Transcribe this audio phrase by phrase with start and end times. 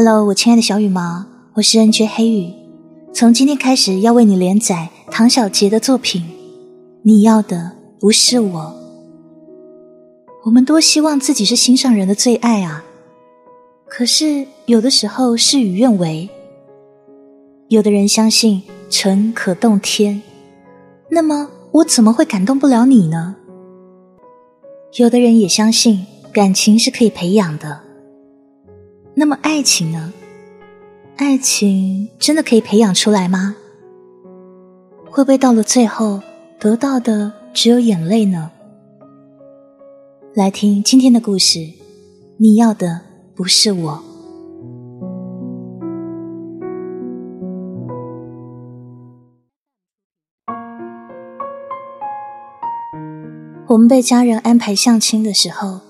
[0.00, 2.54] Hello，我亲爱的小羽毛，我是 N J 黑羽，
[3.12, 6.22] 从今天开始要为你连载唐小杰的作品。
[7.02, 8.76] 你要的不是我。
[10.44, 12.84] 我们多希望自己是心上人的最爱啊，
[13.88, 16.28] 可是有的时候事与愿违。
[17.66, 20.22] 有的人相信诚可动天，
[21.10, 23.34] 那么我怎么会感动不了你呢？
[24.94, 27.87] 有的人也相信感情是可以培养的。
[29.18, 30.12] 那么爱情呢？
[31.16, 33.56] 爱情真的可以培养出来吗？
[35.10, 36.22] 会不会到了最后
[36.60, 38.52] 得到的只有眼泪呢？
[40.34, 41.58] 来听今天的故事，
[42.36, 43.00] 你要的
[43.34, 44.04] 不是我。
[53.66, 55.87] 我们被家人安排相亲的时候。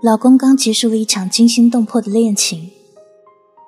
[0.00, 2.70] 老公刚结束了一场惊心动魄的恋情，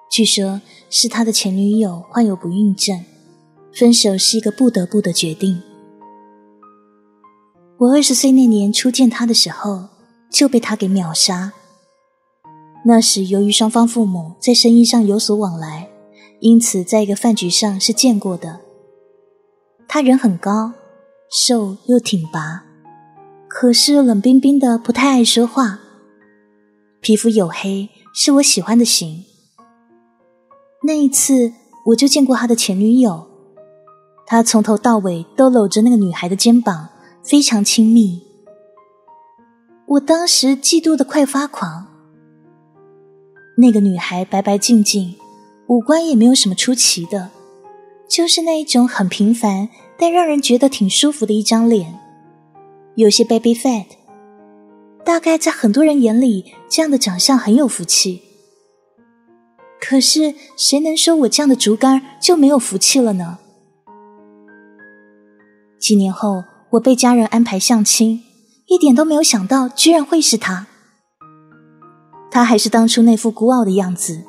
[0.09, 3.05] 据说是他的前女友患有不孕症，
[3.75, 5.61] 分手是一个不得不的决定。
[7.79, 9.89] 我二十岁那年初见他的时候，
[10.31, 11.53] 就被他给秒杀。
[12.85, 15.91] 那时由于双方父母在生意上有所往来，
[16.39, 18.61] 因此在一个饭局上是见过的。
[19.89, 20.75] 他人很高，
[21.29, 22.63] 瘦又挺拔，
[23.49, 25.80] 可是冷冰冰的，不太爱说话。
[27.01, 29.25] 皮肤黝黑，是我喜欢的型。
[30.83, 31.55] 那一次，
[31.87, 33.27] 我就见过他的前女友，
[34.27, 36.91] 他从头到尾都搂着那个女孩的肩膀，
[37.25, 38.23] 非常亲密。
[39.87, 41.87] 我当时嫉妒的快发狂。
[43.57, 45.15] 那个女孩白白净净，
[45.69, 47.31] 五官也没有什么出奇的，
[48.09, 51.99] 就是那一种很平凡但让人觉得挺舒服的一张脸，
[52.95, 53.87] 有些 baby fat。
[55.11, 58.23] 大概在很多人眼里，这样的长相很有福气。
[59.81, 63.41] 可是谁能说我这样的竹竿就没有福气了呢？
[65.81, 68.23] 几年后，我被家人安排相亲，
[68.67, 70.69] 一点都没有想到，居然会是他。
[72.31, 74.23] 他还是当初那副孤傲的样子。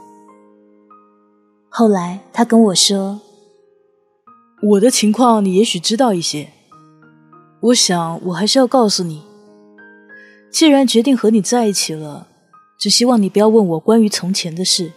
[1.70, 3.22] 后来他跟我说
[4.72, 6.50] ：“我的情况你也许知道一些，
[7.62, 9.22] 我想我还是要告诉你。”
[10.52, 12.28] 既然决定和你在一起了，
[12.78, 14.92] 只希望你不要问我关于从前的事。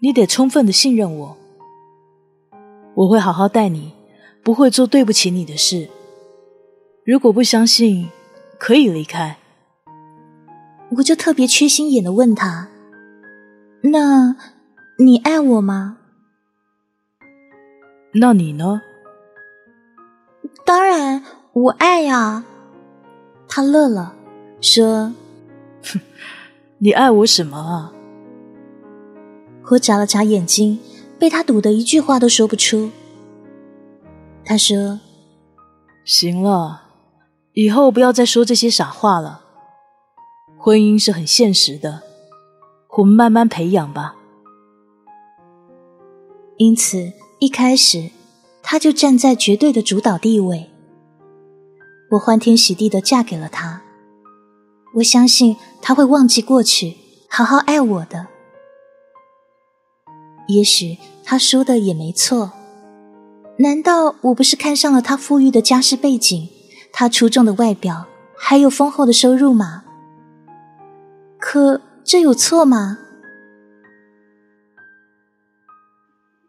[0.00, 1.36] 你得充分的信任我，
[2.94, 3.92] 我会好好待你，
[4.42, 5.88] 不会做对不起你的事。
[7.04, 8.08] 如果不相信，
[8.58, 9.38] 可以离开。
[10.98, 12.68] 我就特别缺心眼的问他
[13.92, 14.36] ：“那
[14.98, 15.98] 你爱我吗？”
[18.14, 18.80] 那你呢？
[20.64, 22.44] 当然，我爱呀。
[23.48, 24.14] 他乐了，
[24.60, 25.14] 说
[25.84, 26.00] ：“哼，
[26.78, 27.92] 你爱我什么啊？”
[29.70, 30.78] 我眨了眨眼睛，
[31.18, 32.90] 被他堵得一句话都说不出。
[34.44, 35.00] 他说
[36.04, 36.82] ：“行了，
[37.54, 39.40] 以后不要再说这些傻话了。
[40.58, 42.02] 婚姻是很现实的，
[42.98, 44.14] 我们慢慢培养吧。”
[46.58, 48.10] 因此，一开始
[48.62, 50.70] 他就站在绝对的主导地位。
[52.10, 53.82] 我欢天喜地的嫁给了他，
[54.94, 56.96] 我相信他会忘记过去，
[57.28, 58.28] 好好爱我的。
[60.46, 62.52] 也许他说的也没错，
[63.58, 66.48] 难道我不是看上了他富裕的家世背景，
[66.92, 68.06] 他出众的外表，
[68.38, 69.82] 还有丰厚的收入吗？
[71.40, 72.98] 可这有错吗？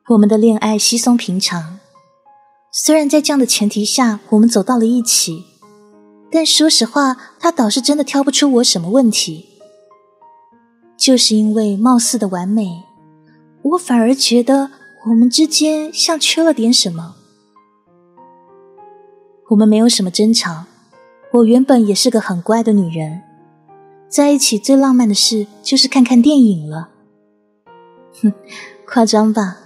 [0.10, 1.80] 我们的恋爱稀松平常。
[2.80, 5.46] 虽然在这样的前提下，我们走到了一起，
[6.32, 9.50] 但说实话，他倒是真的挑不出我什么问题。
[10.96, 12.84] 就是因为貌似的完美，
[13.64, 14.70] 我反而觉得
[15.08, 17.16] 我们之间像缺了点什么。
[19.50, 20.66] 我们没有什么争吵，
[21.34, 23.24] 我原本也是个很乖的女人，
[24.08, 26.90] 在一起最浪漫的事就是看看电影了。
[28.22, 28.32] 哼，
[28.86, 29.58] 夸张吧。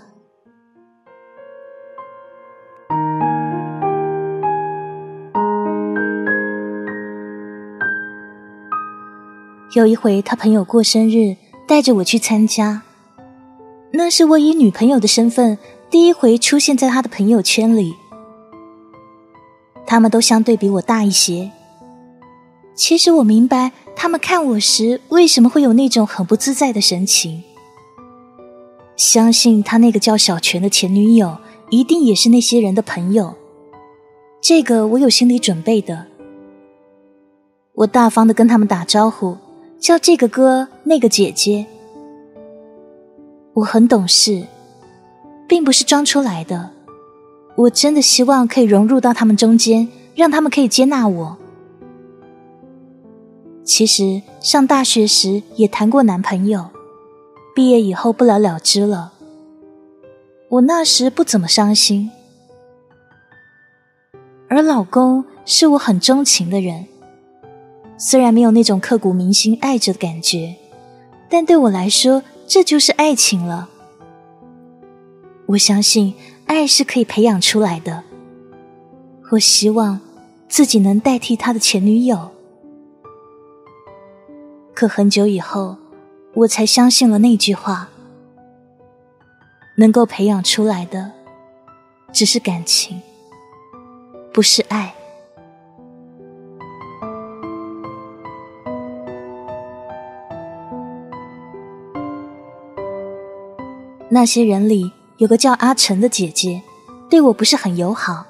[9.73, 12.81] 有一回，他朋友过生日，带着我去参加。
[13.91, 15.57] 那是我以女朋友的身份
[15.89, 17.95] 第一回出现在他的朋友圈里。
[19.85, 21.51] 他们都相对比我大一些。
[22.75, 27.41] 其实我明白，他们看我时为什么会有那种很不自在的神情。
[28.97, 31.37] 相信他那个叫小泉的前女友，
[31.69, 33.35] 一定也是那些人的朋友。
[34.41, 36.07] 这个我有心理准备的。
[37.75, 39.37] 我大方的跟他们打招呼。
[39.81, 41.65] 叫这个哥，那个姐姐。
[43.53, 44.45] 我很懂事，
[45.47, 46.69] 并不是装出来的。
[47.55, 51.37] 我真的希望可以融入到他们中间，让他们可以接纳我。
[53.63, 56.67] 其实上大学时也谈过男朋友，
[57.55, 59.13] 毕业以后不了了之了。
[60.49, 62.11] 我那时不怎么伤心，
[64.47, 66.85] 而老公是我很钟情的人。
[68.03, 70.55] 虽然没有那种刻骨铭心爱着的感觉，
[71.29, 73.69] 但对我来说，这就是爱情了。
[75.45, 76.15] 我相信
[76.47, 78.03] 爱是可以培养出来的。
[79.29, 79.99] 我希望
[80.49, 82.31] 自己能代替他的前女友。
[84.73, 85.77] 可很久以后，
[86.33, 87.89] 我才相信了那句话。
[89.77, 91.11] 能够培养出来的，
[92.11, 92.99] 只是感情，
[94.33, 94.95] 不是爱。
[104.13, 106.61] 那些人里有个叫阿晨的姐姐，
[107.09, 108.25] 对我不是很友好。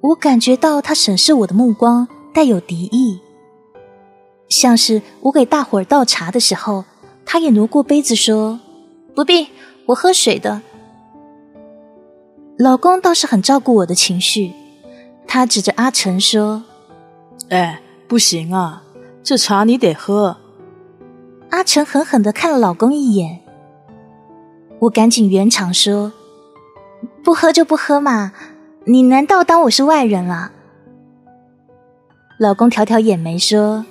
[0.00, 3.20] 我感觉到她审视我的目光带有敌意，
[4.48, 6.86] 像是我给大伙儿倒茶的时候，
[7.26, 8.58] 她也挪过杯子说
[9.14, 9.48] ：“不必。”
[9.86, 10.62] 我喝水的，
[12.56, 14.52] 老公倒是很照顾我的情绪。
[15.26, 16.62] 他指着阿晨说
[17.50, 18.84] ：“哎，不行啊，
[19.22, 20.36] 这茶你得喝。”
[21.50, 23.40] 阿晨狠狠的看了老公一眼。
[24.80, 26.12] 我赶紧圆场说
[27.22, 28.32] ：“不喝就不喝嘛，
[28.84, 30.52] 你难道当我是外人了？”
[32.38, 33.84] 老公挑挑眼眉说：“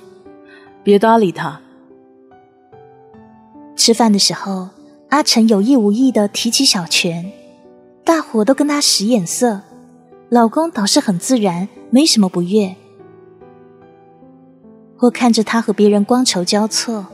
[0.84, 1.60] 别搭理他。”
[3.74, 4.68] 吃饭的时候。
[5.10, 7.32] 阿成有意无意的提起小泉，
[8.04, 9.60] 大伙都跟他使眼色，
[10.28, 12.76] 老公倒是很自然，没什么不悦。
[15.00, 17.08] 我看着他和别人光筹交错，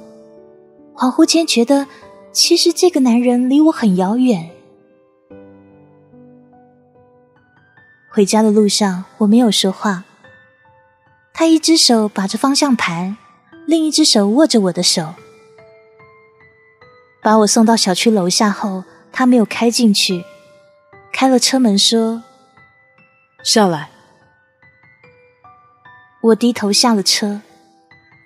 [0.94, 1.86] 恍惚间觉得，
[2.36, 4.50] 其实这个男人离我很遥远。
[8.10, 10.04] 回家的路上，我没有说话。
[11.32, 13.16] 他一只手把着方向盘，
[13.64, 15.14] 另一只手握着我的手。
[17.22, 20.22] 把我送到小区楼下后，他没有开进去，
[21.10, 22.22] 开了车门说
[23.42, 23.88] ：“下来。”
[26.20, 27.40] 我低头下了车，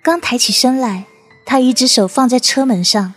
[0.03, 1.05] 刚抬起身来，
[1.45, 3.13] 他一只手放在车门上，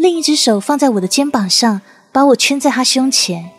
[0.00, 1.80] 另一只手放在我的肩膀上，
[2.12, 3.50] 把我圈在他胸前。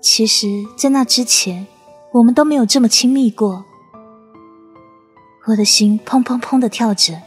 [0.00, 1.66] 其实，在那之前，
[2.12, 3.66] 我们都没有这么亲密过。
[5.46, 7.20] 我的心砰砰砰的跳着。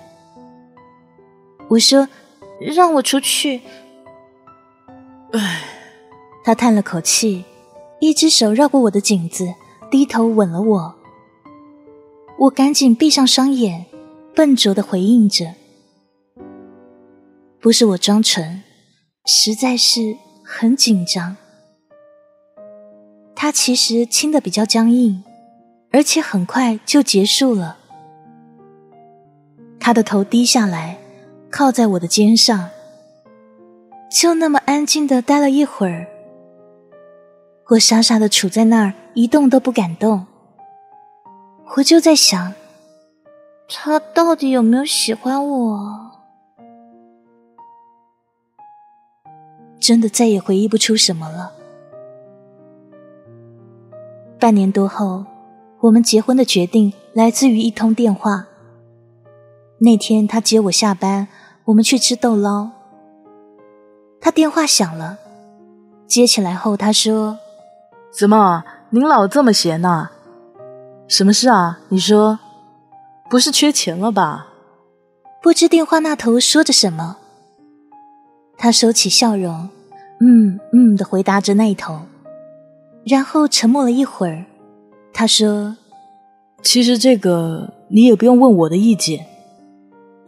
[1.69, 2.07] 我说。
[2.57, 3.59] 让我出去。
[5.33, 5.61] 唉，
[6.45, 7.43] 他叹了口气，
[7.99, 9.53] 一只手绕过我的颈子，
[9.91, 10.95] 低头吻了我。
[12.39, 13.87] 我赶紧闭上双眼，
[14.33, 15.53] 笨拙的回应着。
[17.65, 18.61] 不是我装纯，
[19.25, 21.35] 实在是很紧张。
[23.35, 25.23] 他其实亲的比较僵硬，
[25.89, 27.79] 而且很快就结束了。
[29.79, 30.99] 他的头低下来。
[31.49, 32.69] 靠在我的肩上，
[34.11, 36.05] 就那么安静的待了一会儿。
[37.69, 40.27] 我傻傻的杵在那儿，一动都不敢动。
[41.77, 42.53] 我就在想，
[43.67, 46.14] 他到底有没有喜欢我？
[49.79, 51.51] 真的再也回忆不出什么了。
[54.39, 55.25] 半年多后，
[55.79, 58.47] 我们结婚的决定来自于一通电话。
[59.79, 61.27] 那天他接我下班。
[61.65, 62.69] 我们去吃豆捞，
[64.21, 65.17] 他电话响了，
[66.05, 67.39] 接起来后他说
[68.15, 70.11] ：“怎么您老这么闲呐？
[71.07, 71.79] 什么事啊？
[71.89, 72.37] 你说，
[73.31, 74.49] 不是缺钱了吧？”
[75.41, 77.17] 不知电话那头说着什么，
[78.57, 79.69] 他收起笑容，
[80.19, 81.99] 嗯嗯的回答着那一头，
[83.05, 84.45] 然后沉默了一会儿，
[85.13, 85.77] 他说
[86.63, 89.25] ：“其实这个你也不用问我的意见。”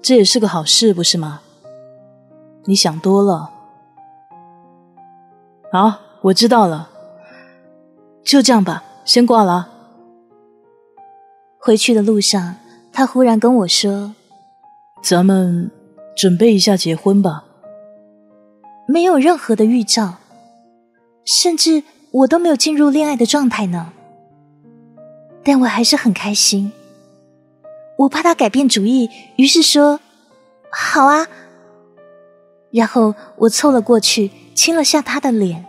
[0.01, 1.41] 这也是个好事，不是吗？
[2.65, 3.49] 你想多了。
[5.71, 6.89] 好，我知道了。
[8.23, 9.69] 就这样吧，先挂了。
[11.57, 12.55] 回去的路上，
[12.93, 14.13] 他忽然跟我说
[15.01, 15.71] ：“咱们
[16.15, 17.45] 准备一下结婚吧。”
[18.87, 20.15] 没有任何的预兆，
[21.25, 23.93] 甚至我都没有进入恋爱的状态呢。
[25.43, 26.71] 但我还是很开心。
[27.97, 29.99] 我怕他改变主意，于是说
[30.71, 31.27] ：“好啊。”
[32.71, 35.65] 然后我凑了过去，亲了下他的脸。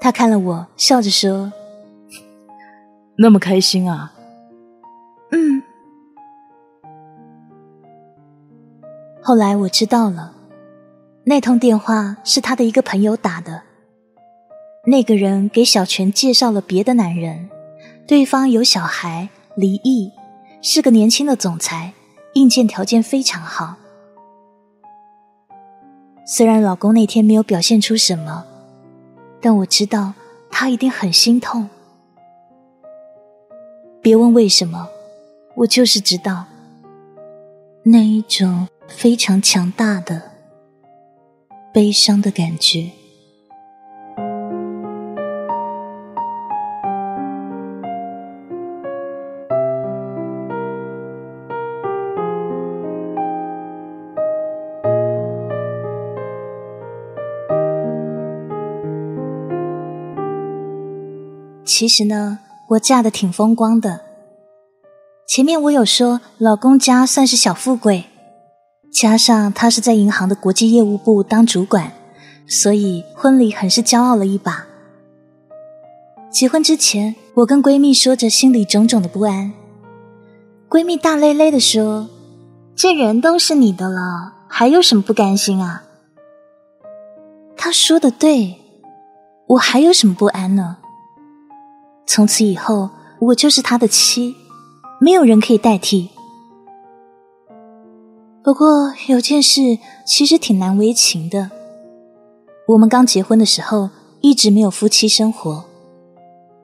[0.00, 1.52] 他看了我，笑着说
[3.16, 4.12] ：“那么开心啊？”
[5.30, 5.62] 嗯。
[9.22, 10.34] 后来我知道了，
[11.30, 13.62] 那通电话是他的一个朋友打的。
[14.84, 17.48] 那个人给小泉介绍了别的男人，
[18.04, 20.10] 对方有小孩，离异，
[20.60, 21.92] 是个年轻的总裁，
[22.34, 23.76] 硬件条件非常好。
[26.26, 28.44] 虽然老公那天没有表现出什么，
[29.40, 30.14] 但我知道
[30.50, 31.70] 他一定很心痛。
[34.02, 34.88] 别问为什么，
[35.54, 36.46] 我就是知道，
[37.84, 40.29] 那一种非常强大的
[41.72, 42.90] 悲伤的感觉。
[61.64, 64.00] 其实呢，我嫁的挺风光的。
[65.26, 68.04] 前面我有说，老公家算是小富贵，
[68.92, 71.92] 加上他是在银行的国际业务部当主管，
[72.46, 74.66] 所以婚礼很是骄傲了一把。
[76.30, 79.52] 结婚之前，我跟闺蜜说着心里种种的不安，
[80.68, 82.08] 闺蜜大咧咧的说
[82.76, 85.84] ：“这人都是你的了，还有什么不甘心啊？”
[87.56, 88.56] 她说的对，
[89.46, 90.78] 我还有什么不安呢？
[92.06, 94.34] 从此以后，我就是他的妻，
[95.00, 96.10] 没有人可以代替。
[98.42, 101.50] 不过有件事其实挺难为情的，
[102.68, 105.64] 我们刚结婚的时候一直没有夫妻生活。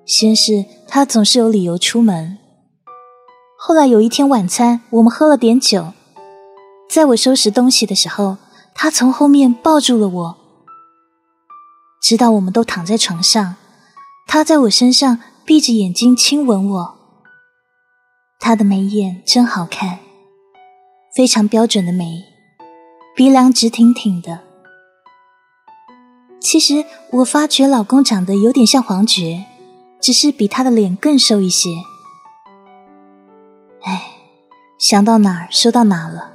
[0.04, 2.38] 先是他总是有理由出门，
[3.58, 5.92] 后来有一天晚餐，我们喝了点酒，
[6.88, 8.38] 在我收拾东西的时候，
[8.74, 10.36] 他从后面抱住了我，
[12.00, 13.56] 直到我们都躺在床上，
[14.26, 15.18] 他在我身上。
[15.46, 16.94] 闭着眼睛亲吻我，
[18.40, 20.00] 他的眉眼真好看，
[21.16, 22.22] 非常标准的眉，
[23.14, 24.40] 鼻梁直挺挺的。
[26.38, 29.46] 其实我发觉老公长得有点像黄觉，
[29.98, 31.70] 只是比他的脸更瘦一些。
[33.80, 34.10] 哎，
[34.78, 36.34] 想到哪儿说到哪了。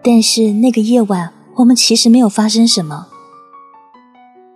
[0.00, 3.08] 但是那个夜晚，我们其实没有发生什么，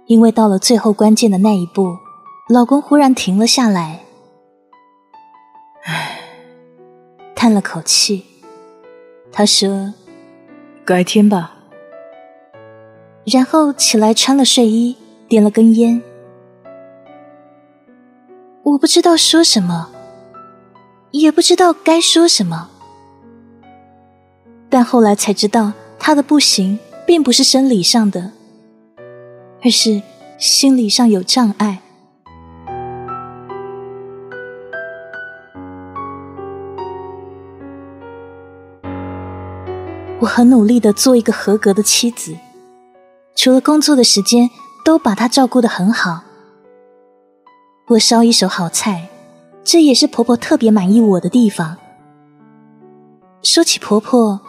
[0.06, 1.96] 因为到了最后关键的那一步。
[2.48, 4.04] 老公忽然停了下来，
[5.84, 6.11] 唉，
[7.42, 8.24] 叹了口气。
[9.32, 9.92] 他说
[10.86, 11.56] ：“改天吧。”
[13.26, 14.96] 然后起来穿了睡衣，
[15.26, 16.00] 点了根烟。
[18.62, 19.90] 我不知道说什么，
[21.10, 22.70] 也不知道该说什么。
[24.70, 28.30] 但后来才知道，他的不行，并不是生理上的，
[29.64, 30.00] 而是
[30.38, 31.80] 心理上有障碍。
[40.22, 42.36] 我很努力的做一个合格的妻子，
[43.34, 44.48] 除了工作的时间，
[44.84, 46.22] 都把她照顾的很好。
[47.88, 49.08] 我烧一手好菜，
[49.64, 51.76] 这也是婆婆特别满意我的地方。
[53.42, 54.40] 说起婆婆，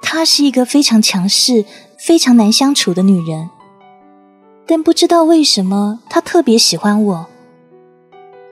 [0.00, 1.64] 她是一个非常强势、
[1.98, 3.50] 非常难相处的女人，
[4.64, 7.26] 但不知道为什么她特别喜欢我，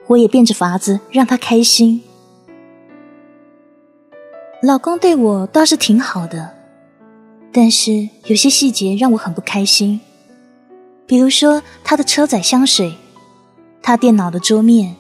[0.09, 2.03] 我也变着法子让她开心。
[4.61, 6.54] 老公对我倒是挺好的。
[7.57, 10.01] 但是有些细节让我很不开心，
[11.07, 12.97] 比如说他的车载香水，
[13.81, 14.97] 他电脑的桌面、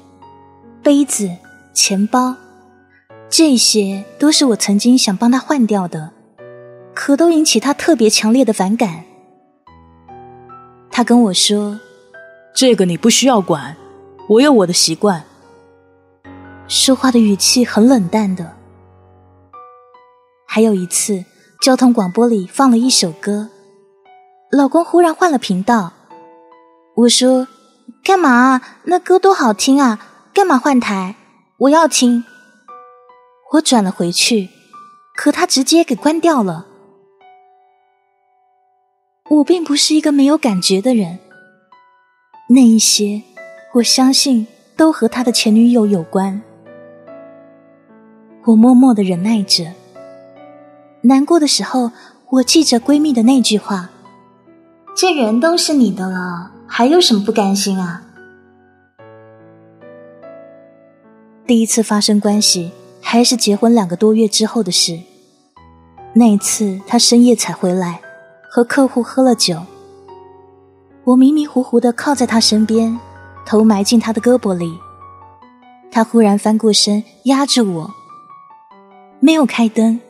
[0.80, 1.28] 杯子、
[1.74, 2.36] 钱包，
[3.28, 6.12] 这些都是我曾经想帮他换掉的，
[6.94, 9.04] 可都引起他特别强烈的反感。
[10.92, 11.80] 他跟我说
[12.54, 13.76] ：“这个你不需要管，
[14.28, 15.24] 我有我的习惯。”
[16.68, 18.54] 说话的语气很冷淡的。
[20.46, 21.24] 还有一次。
[21.64, 23.48] 交通广播里放了一首歌，
[24.50, 25.94] 老公忽然换了频道。
[26.94, 27.48] 我说
[28.04, 28.60] ：“干嘛？
[28.82, 29.98] 那歌多好听啊！
[30.34, 31.16] 干嘛换台？
[31.56, 32.22] 我要听。”
[33.54, 34.50] 我转了回去，
[35.16, 36.66] 可他直接给关掉了。
[39.30, 41.18] 我并不是一个没有感觉的人，
[42.50, 43.22] 那一些
[43.76, 46.42] 我相信都和他的前女友有关。
[48.44, 49.72] 我默默的忍耐着。
[51.06, 51.92] 难过的时候，
[52.30, 53.90] 我记着闺蜜的那句话
[54.96, 58.02] ：“这人都是你的了，还有什么不甘心啊？”
[61.46, 64.98] 第一次发生关系还是结婚两个多月之后的事。
[66.14, 68.00] 那一次，他深夜才回来，
[68.50, 69.62] 和客户喝了酒。
[71.04, 72.98] 我迷迷糊糊的靠在他身边，
[73.44, 74.72] 头埋进他的胳膊里。
[75.90, 77.90] 他忽然翻过身压着我，
[79.20, 80.00] 没有开灯。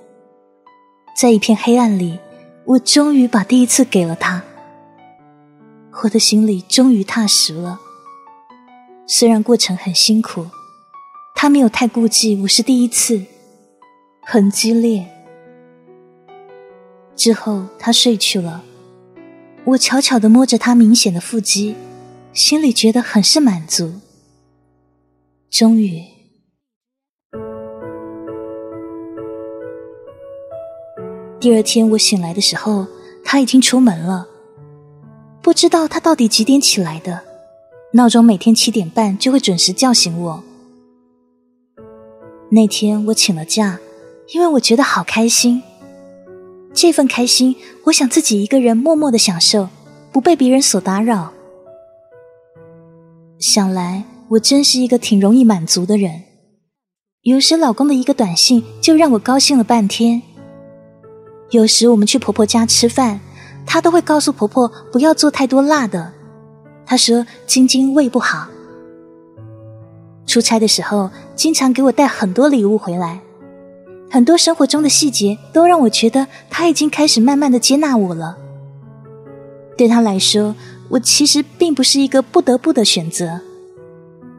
[1.14, 2.18] 在一片黑暗里，
[2.64, 4.42] 我终于把第一次给了他。
[6.02, 7.80] 我的心里终于踏实了。
[9.06, 10.46] 虽然过程很辛苦，
[11.36, 13.24] 他没有太顾忌我是第一次，
[14.22, 15.06] 很激烈。
[17.14, 18.64] 之后他睡去了，
[19.64, 21.76] 我悄悄地摸着他明显的腹肌，
[22.32, 24.00] 心里觉得很是满足。
[25.48, 26.02] 终于，
[31.44, 32.86] 第二天我醒来的时候，
[33.22, 34.26] 他已经出门了。
[35.42, 37.20] 不知道他到底几点起来的，
[37.92, 40.42] 闹钟每天七点半就会准时叫醒我。
[42.50, 43.78] 那天我请了假，
[44.32, 45.62] 因为我觉得好开心。
[46.72, 49.68] 这份开心，我想自己一个人默默的享受，
[50.10, 51.30] 不被别人所打扰。
[53.38, 56.22] 想来我真是一个挺容易满足的人，
[57.20, 60.22] 有时老公的一个短信就让我高兴了半天。
[61.54, 63.20] 有时我们去婆婆家吃饭。
[63.64, 66.12] 她都会告诉婆婆不要做太多辣的，
[66.84, 68.48] 她说晶晶胃不好。
[70.26, 73.20] 出差的时候，经常给我带很多礼物回来，
[74.10, 78.36] 很多生活中的细节都让我觉得她已经开始慢慢的接纳我了。
[79.78, 80.54] 对她来说，
[80.90, 83.40] 我其实并不是一个不得不的选择，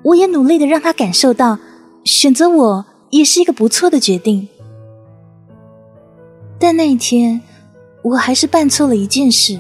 [0.04, 1.58] 我也努力的让她感受到，
[2.04, 4.50] 选择我也是一个不错的决定。
[6.60, 7.42] 但那一天。
[8.06, 9.60] 我还是办错了一件事。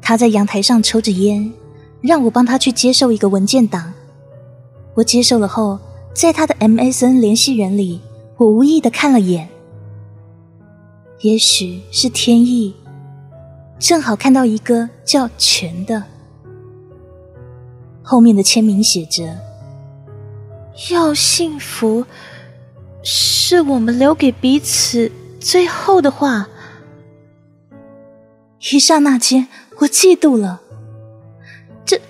[0.00, 1.52] 他在阳台上抽着烟，
[2.00, 3.92] 让我帮他去接受一个文件档。
[4.94, 5.78] 我接受了后，
[6.14, 8.00] 在他的 MSN 联系人里，
[8.38, 9.46] 我无意的看了眼。
[11.20, 12.74] 也许是天意，
[13.78, 16.02] 正好看到一个叫全的，
[18.02, 19.36] 后面的签名写着
[20.90, 22.06] ：“要幸福，
[23.02, 25.12] 是我们留给彼此
[25.46, 26.48] 最后的话。”
[28.72, 29.46] 一刹那间，
[29.78, 30.60] 我嫉妒了。
[31.84, 32.00] 这，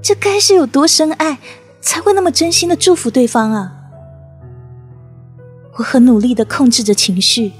[0.00, 1.36] 这该是有多深爱，
[1.82, 3.74] 才会那么真心的祝福对方啊！
[5.76, 7.52] 我很努力的控制着情绪，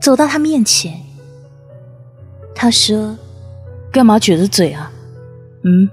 [0.00, 0.98] 走到他面前。
[2.54, 3.14] 他说
[3.92, 4.90] ：“干嘛撅着嘴啊？”
[5.64, 5.90] 嗯。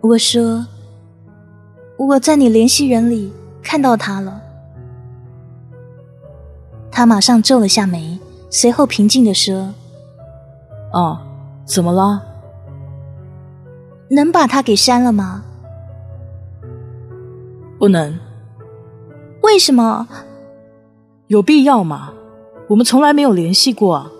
[0.00, 0.66] 我说
[1.96, 3.32] ：“我在你联系人里
[3.62, 4.41] 看到他了。”
[6.92, 8.18] 他马上皱了下眉，
[8.50, 9.72] 随后平静的说。
[10.92, 11.18] 哦，
[11.64, 12.22] 怎么了？
[14.10, 15.42] 能把他给删了吗？
[17.78, 18.18] 不能。
[19.42, 20.06] 为什么？
[21.28, 22.12] 有必要吗？
[22.68, 24.10] 我们从来没有联系过。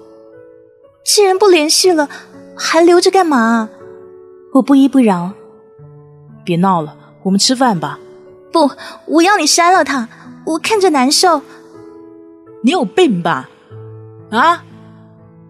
[1.05, 2.09] 既然不联系了，
[2.57, 3.69] 还留着干嘛？
[4.55, 5.33] 我不依不饶。
[6.43, 7.99] 别闹了，我们吃饭吧。
[8.51, 8.71] 不，
[9.07, 10.09] 我要你删了他，
[10.47, 11.43] 我看着难受。
[12.63, 13.51] 你有病吧？
[14.31, 14.65] 啊？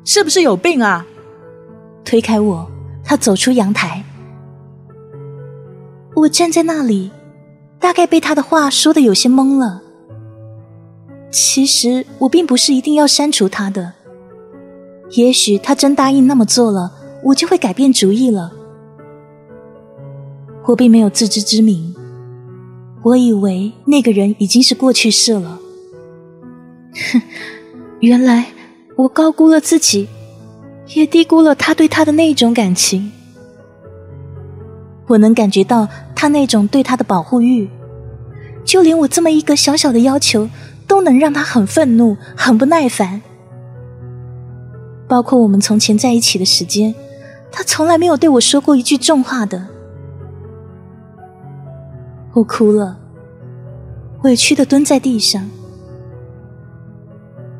[0.04, 1.06] 是不是有病啊？
[2.04, 2.70] 推开我，
[3.04, 4.02] 他走出阳台。
[6.16, 7.10] 我站在那里，
[7.78, 9.82] 大概被他的话说的有些懵了。
[11.30, 13.92] 其实我并不是一定要删除他的，
[15.12, 16.92] 也许他真答应那么做了，
[17.24, 18.52] 我就会改变主意了。
[20.66, 21.94] 我并没有自知之明，
[23.02, 25.58] 我以为那个人已经是过去式了。
[26.94, 27.22] 哼，
[28.00, 28.46] 原来
[28.96, 30.08] 我高估了自己。
[30.94, 33.10] 也低估了他对他的那一种感情，
[35.06, 37.70] 我能感觉到他那种对他的保护欲，
[38.62, 40.50] 就连我这么一个小小的要求，
[40.86, 43.22] 都能让他很愤怒、很不耐烦。
[45.08, 46.94] 包括我们从前在一起的时间，
[47.50, 49.68] 他从来没有对我说过一句重话的。
[52.34, 52.98] 我哭了，
[54.24, 55.48] 委屈的蹲在地上。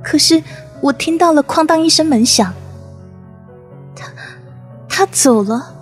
[0.03, 0.43] 可是
[0.81, 2.53] 我听到了哐当一声门响。
[3.95, 4.13] 他
[4.89, 5.75] 他走了，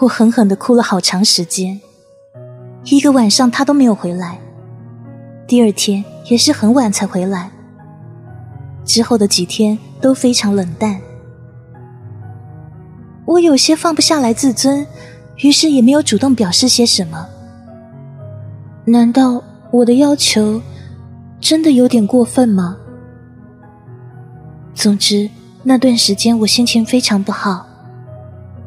[0.00, 1.80] 我狠狠的哭了好长时间，
[2.84, 4.38] 一个晚上他都没有回来，
[5.46, 7.50] 第二天也是很晚才回来，
[8.84, 11.00] 之后的几天都非常冷淡，
[13.24, 14.86] 我有些放不下来自尊，
[15.38, 17.26] 于是也没有主动表示些什么。
[18.84, 19.42] 难道
[19.76, 20.62] 我的要求
[21.38, 22.78] 真的有点过分吗？
[24.74, 25.28] 总之，
[25.64, 27.66] 那段时间我心情非常不好，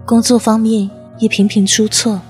[0.06, 2.22] 工作方面也频频出错。